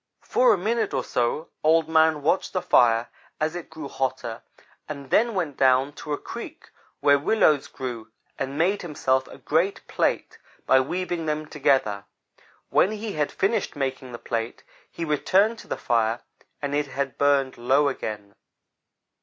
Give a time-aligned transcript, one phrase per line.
[0.23, 3.07] "For a minute or so Old man watched the fire
[3.39, 4.41] as it grew hotter,
[4.89, 8.09] and then went down to a creek where willows grew
[8.39, 12.05] and made himself a great plate by weaving them together.
[12.71, 16.21] When he had finished making the plate, he returned to the fire,
[16.63, 18.33] and it had burned low again.